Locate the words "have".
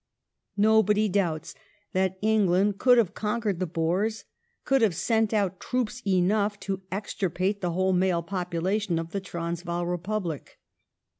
2.97-3.13, 4.81-4.95